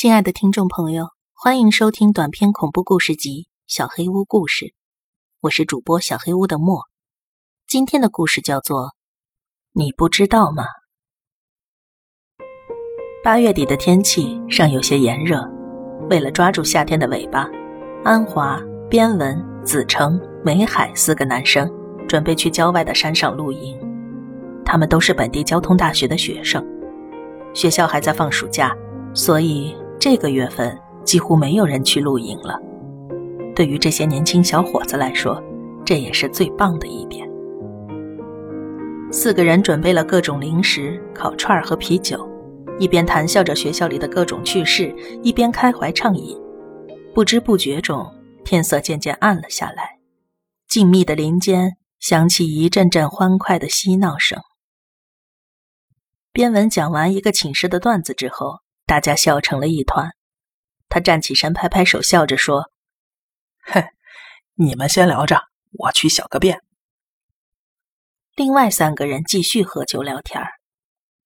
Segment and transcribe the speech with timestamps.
[0.00, 4.64] 亲爱的听众朋友，欢迎收听短篇恐怖故事集《小黑屋故事》，
[5.42, 6.84] 我是主播小黑屋的莫。
[7.66, 8.84] 今天的故事叫做
[9.74, 10.64] 《你不知道吗》。
[13.22, 15.46] 八月底的天气尚有些炎热，
[16.08, 17.46] 为了抓住夏天的尾巴，
[18.02, 18.58] 安华、
[18.88, 21.70] 边文、子成、梅海四个男生
[22.08, 23.78] 准备去郊外的山上露营。
[24.64, 26.66] 他们都是本地交通大学的学生，
[27.52, 28.74] 学校还在放暑假，
[29.12, 29.76] 所以。
[30.00, 30.74] 这个月份
[31.04, 32.58] 几乎没有人去露营了。
[33.54, 35.38] 对于这些年轻小伙子来说，
[35.84, 37.28] 这也是最棒的一点。
[39.12, 42.26] 四个人准备了各种零食、烤串和啤酒，
[42.78, 44.90] 一边谈笑着学校里的各种趣事，
[45.22, 46.34] 一边开怀畅饮。
[47.12, 48.10] 不知不觉中，
[48.42, 49.98] 天色渐渐暗了下来，
[50.66, 54.40] 静谧的林间响起一阵阵欢快的嬉闹声。
[56.32, 58.60] 边文讲完一个寝室的段子之后。
[58.90, 60.10] 大家笑成了一团，
[60.88, 62.72] 他站起身，拍拍手，笑着说
[63.62, 63.84] ：“嘿，
[64.54, 65.40] 你们先聊着，
[65.78, 66.60] 我去小个便。”
[68.34, 70.42] 另外三个人继续喝酒聊天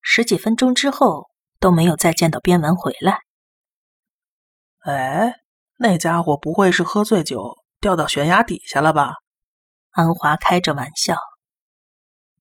[0.03, 3.21] 十几分钟之后都没有再见到边文回来。
[4.81, 5.35] 哎，
[5.79, 9.15] 那家伙不会是喝醉酒掉到悬崖底下了吧？
[9.93, 11.17] 安华开着玩笑。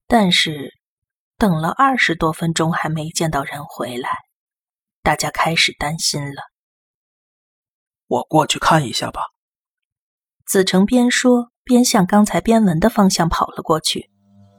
[0.05, 0.73] 但是
[1.37, 4.09] 等了二十多分钟还没见到人回来。
[5.03, 6.43] 大家开始担心了。
[8.07, 9.19] 我过去看一下吧。
[10.45, 14.09] 子成边说边向刚才边文的方向跑了过去，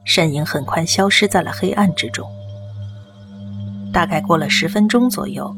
[0.05, 2.29] 身影很快消失在了黑暗之中。
[3.91, 5.51] 大概过了十分钟左右，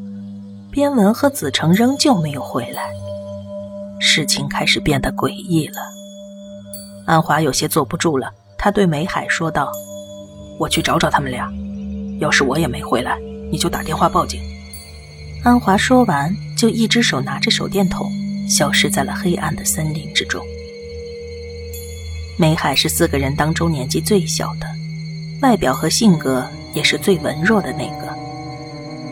[0.71, 2.89] 边文和子成仍旧没有回来，
[3.99, 5.81] 事情开始变得诡异了。
[7.05, 9.69] 安华有些坐不住了，他对梅海说道
[10.59, 11.51] ：“我去找找他们俩，
[12.19, 13.19] 要是我也没回来，
[13.51, 14.41] 你就打电话报警。”
[15.43, 18.11] 安华说完，就一只手拿着手电筒，
[18.47, 20.45] 消失在了黑暗的森林之中。
[22.37, 24.67] 梅海是四个人当中年纪最小的，
[25.41, 28.15] 外表和性格也是最文弱的那个。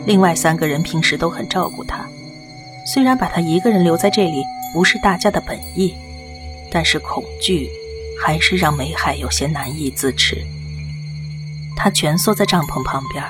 [0.04, 2.06] 另外三个人平时都很照顾他，
[2.86, 5.94] 虽然把他一个人留在这里不是大家的本意，
[6.70, 7.68] 但是恐惧
[8.20, 10.44] 还是让梅海有些难以自持。
[11.74, 13.24] 他蜷缩在帐篷旁边，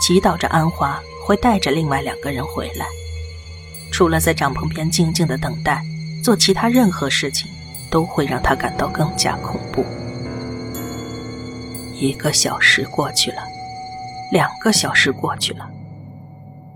[0.00, 1.00] 祈祷着安华。
[1.28, 2.86] 会带着另外两个人回来，
[3.92, 5.84] 除了在帐篷边静静的等待，
[6.24, 7.46] 做其他任何事情
[7.90, 9.84] 都会让他感到更加恐怖。
[12.00, 13.42] 一个小时过去了，
[14.32, 15.68] 两个小时过去了，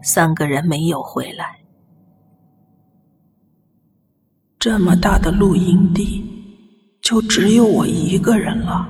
[0.03, 1.57] 三个人没有回来。
[4.59, 6.23] 这么大的露营地，
[7.01, 8.87] 就只有我一个人了。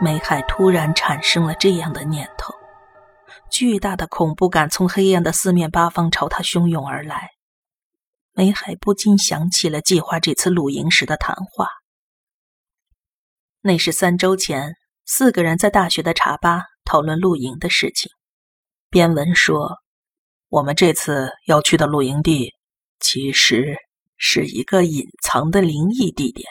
[0.00, 2.54] 梅海突然产生了这样的念头。
[3.50, 7.30] 巨大的恐怖感从黑暗的四面八方朝他汹涌而来，
[8.32, 11.68] 梅海不禁想起了计划这次露营时的谈话。
[13.60, 14.74] 那是三周前，
[15.04, 18.10] 四个人在大学的茶吧讨论露营的事情。
[18.88, 19.78] 边文说
[20.48, 22.54] ：“我们这次要去的露营地，
[23.00, 23.76] 其实
[24.16, 26.48] 是一个隐藏的灵异地点。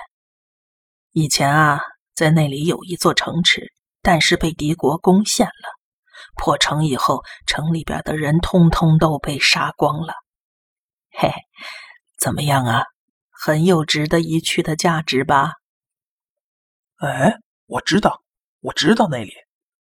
[1.11, 1.81] 以前啊，
[2.19, 3.71] 在那里有一座城池，
[4.01, 5.79] 但是被敌国攻陷了。”
[6.35, 10.13] 破城以后，城里边的人通通都被杀光了。
[11.13, 11.31] 嘿，
[12.19, 12.83] 怎么样啊？
[13.31, 15.53] 很有值得一去的价值吧？
[16.97, 17.37] 哎，
[17.67, 18.21] 我知道，
[18.59, 19.31] 我知道那里。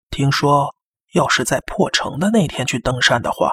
[0.09, 0.77] 听说，
[1.15, 3.51] 要是在破城的那天去登山的话，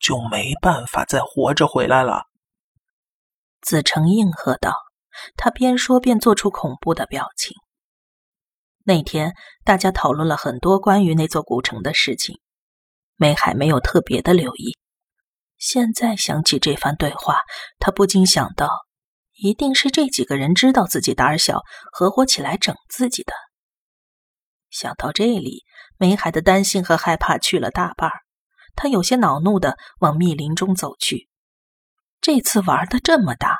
[0.00, 2.22] 就没办法再活着回来了。
[3.60, 4.72] 子成应和道，
[5.36, 7.54] 他边说边做出恐怖的表情。
[8.88, 9.34] 那天，
[9.64, 12.40] 大家讨论了很多关于那座古城的事情。
[13.16, 14.78] 梅海没有特别的留意。
[15.58, 17.42] 现在想起这番对话，
[17.78, 18.70] 他不禁想到，
[19.34, 21.60] 一定是这几个人知道自己胆小，
[21.92, 23.34] 合伙起来整自己的。
[24.70, 25.64] 想到这里，
[25.98, 28.22] 梅海的担心和害怕去了大半儿
[28.74, 31.28] 他有些恼怒的往密林中走去。
[32.22, 33.54] 这次玩的这么大，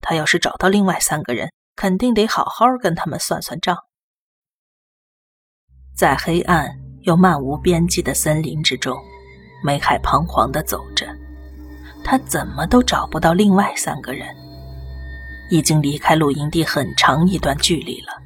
[0.00, 3.76] 他要是找到另外三个人，肯定得好好跟他们算算账。
[5.94, 8.96] 在黑暗又漫无边际的森林之中，
[9.62, 11.06] 梅海彷徨地走着。
[12.02, 14.26] 他怎么都找不到另外三个人，
[15.50, 18.22] 已经离开露营地很长一段距离了。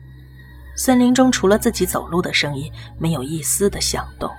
[0.76, 4.30] 森林中除了自己走路的声音，没有一丝的响动。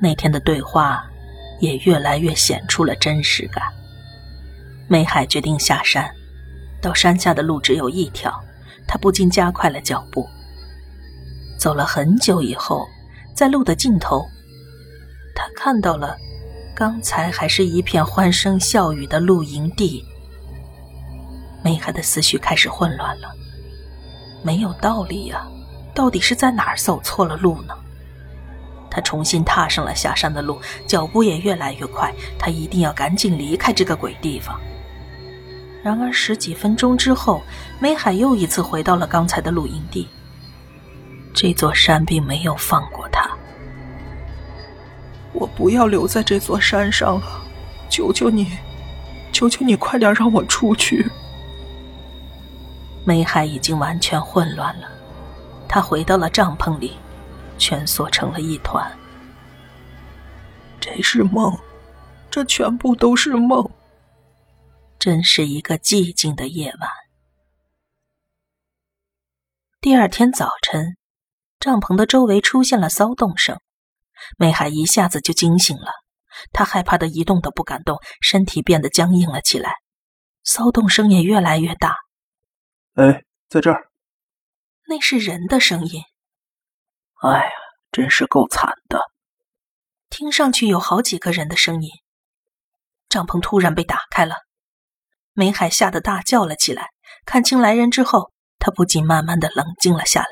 [0.00, 1.04] 那天的对话
[1.60, 3.62] 也越来越显出了真实感。
[4.88, 6.12] 梅海决定下山，
[6.80, 8.38] 到山下的路只有一条，
[8.86, 10.28] 他不禁加快了脚步。
[11.64, 12.86] 走了很久以后，
[13.32, 14.22] 在路的尽头，
[15.34, 16.14] 他看到了
[16.76, 20.04] 刚才还是一片欢声笑语的露营地，
[21.62, 23.34] 梅海的思绪开始混乱了。
[24.42, 25.46] 没有道理呀，
[25.94, 27.74] 到底是在哪儿走错了路呢？
[28.90, 32.12] 他重新踏上了下山的路，脚步也越来越快。
[32.38, 34.60] 他一定要赶紧离开这个鬼地方。
[35.82, 37.40] 然而十几分钟之后，
[37.80, 40.06] 梅海又一次回到了刚才的露营地。
[41.34, 43.28] 这座山并没有放过他。
[45.32, 47.44] 我不要留在这座山上了，
[47.90, 48.56] 求求你，
[49.32, 51.10] 求求你，快点让我出去！
[53.04, 54.88] 梅海已经完全混乱了，
[55.68, 56.96] 他回到了帐篷里，
[57.58, 58.90] 蜷缩成了一团。
[60.80, 61.58] 这是梦，
[62.30, 63.68] 这全部都是梦。
[64.98, 66.88] 真是一个寂静的夜晚。
[69.80, 70.96] 第二天早晨，
[71.64, 73.58] 帐篷的周围出现了骚动声。
[74.36, 75.92] 美海一下子就惊醒了，
[76.52, 79.76] 他害怕的一动都不敢动，身体变得僵硬了起来。
[80.42, 81.96] 骚动声也越来越大。
[82.96, 83.88] 哎，在这儿。
[84.86, 86.02] 那是人的声音。
[87.22, 87.50] 哎呀，
[87.90, 89.00] 真是够惨的。
[90.10, 91.88] 听上去有好几个人的声音。
[93.08, 94.36] 帐篷突然被打开了，
[95.32, 96.90] 美海吓得大叫了起来。
[97.24, 100.28] 看清来人之后，他不禁慢慢的冷静了下来。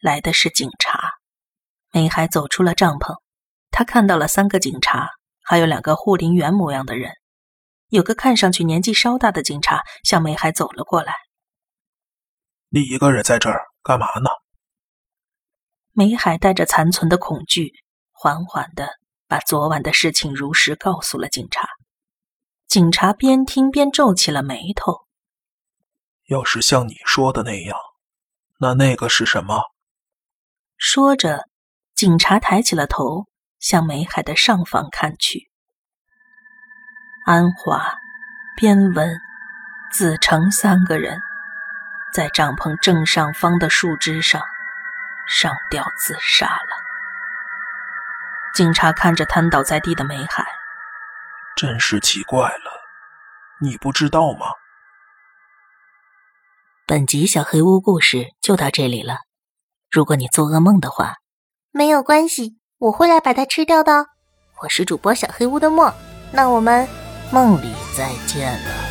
[0.00, 1.10] 来的是警察。
[1.92, 3.16] 梅海走出了帐篷，
[3.70, 5.08] 他看到了三个警察，
[5.42, 7.12] 还有两个护林员模样的人。
[7.88, 11.14] 有个看上去年纪稍大的警察向梅海走了过来。
[12.68, 14.28] 你一个人在这儿干嘛呢？
[15.92, 17.72] 梅海带着残存的恐惧，
[18.12, 18.88] 缓缓的
[19.26, 21.66] 把昨晚的事情如实告诉了警察。
[22.66, 25.06] 警察边听边皱起了眉头。
[26.26, 27.78] 要是像你说的那样，
[28.60, 29.62] 那那个是什么？
[30.78, 31.46] 说着。
[31.94, 33.26] 警察抬起了头，
[33.58, 35.50] 向梅海的上方看去。
[37.26, 37.96] 安华、
[38.56, 39.18] 边文、
[39.90, 41.20] 子成三个人
[42.14, 44.40] 在帐篷正上方的树枝上
[45.26, 46.76] 上吊自杀了。
[48.54, 50.46] 警察看着瘫倒在地的梅海，
[51.56, 52.70] 真是奇怪了，
[53.60, 54.46] 你不知道吗？
[56.86, 59.27] 本集小黑屋故事就到这里了。
[59.90, 61.14] 如果你做噩梦的话，
[61.72, 64.06] 没有关系，我会来把它吃掉的。
[64.62, 65.92] 我是主播小黑屋的墨，
[66.30, 66.86] 那我们
[67.32, 68.87] 梦里再见了。